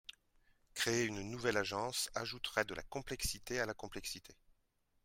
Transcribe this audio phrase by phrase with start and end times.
[0.73, 4.33] Créer une nouvelle agence ajouterait de la complexité à la complexité.